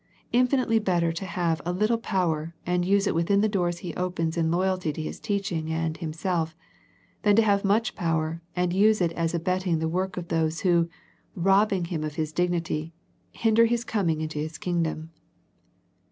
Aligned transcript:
Infinitely 0.33 0.79
better 0.79 1.11
to 1.11 1.25
have 1.27 1.61
a 1.63 1.71
little 1.71 1.99
power, 1.99 2.55
and 2.65 2.83
use 2.85 3.05
it 3.05 3.13
within 3.13 3.41
the 3.41 3.47
doors 3.47 3.77
He 3.85 3.93
opens 3.93 4.35
in 4.35 4.49
loyalty 4.49 4.91
to 4.91 4.99
His 4.99 5.19
teaching 5.19 5.71
and 5.71 5.95
Himself, 5.95 6.55
than 7.21 7.35
to 7.35 7.43
have 7.43 7.63
much 7.63 7.93
power 7.93 8.41
and 8.55 8.73
use 8.73 8.99
it 8.99 9.11
as 9.11 9.35
abetting 9.35 9.77
the 9.77 9.87
work 9.87 10.17
of 10.17 10.29
those 10.29 10.61
who, 10.61 10.89
robbing 11.35 11.85
Him 11.85 12.03
of 12.03 12.15
His 12.15 12.33
dig 12.33 12.49
nity, 12.49 12.93
hinder 13.29 13.67
His 13.67 13.83
coming 13.83 14.21
into 14.21 14.39
His 14.39 14.57
Kingdom. 14.57 15.11